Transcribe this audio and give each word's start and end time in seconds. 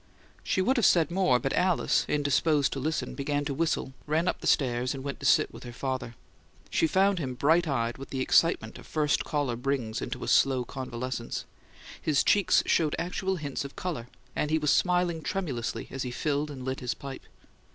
She 0.43 0.63
would 0.63 0.77
have 0.77 0.85
said 0.87 1.11
more, 1.11 1.37
but 1.37 1.53
Alice, 1.53 2.05
indisposed 2.07 2.73
to 2.73 2.79
listen, 2.79 3.13
began 3.13 3.45
to 3.45 3.53
whistle, 3.53 3.93
ran 4.07 4.27
up 4.27 4.41
the 4.41 4.47
stairs, 4.47 4.95
and 4.95 5.03
went 5.03 5.19
to 5.19 5.27
sit 5.27 5.53
with 5.53 5.61
her 5.61 5.71
father. 5.71 6.15
She 6.71 6.87
found 6.87 7.19
him 7.19 7.35
bright 7.35 7.67
eyed 7.67 7.99
with 7.99 8.09
the 8.09 8.19
excitement 8.19 8.79
a 8.79 8.83
first 8.83 9.23
caller 9.23 9.55
brings 9.55 10.01
into 10.01 10.23
a 10.23 10.27
slow 10.27 10.65
convalescence: 10.65 11.45
his 12.01 12.23
cheeks 12.23 12.63
showed 12.65 12.95
actual 12.97 13.35
hints 13.35 13.63
of 13.63 13.75
colour; 13.75 14.07
and 14.35 14.49
he 14.49 14.57
was 14.57 14.71
smiling 14.71 15.21
tremulously 15.21 15.87
as 15.91 16.01
he 16.01 16.09
filled 16.09 16.49
and 16.49 16.65
lit 16.65 16.79
his 16.79 16.95
pipe. 16.95 17.21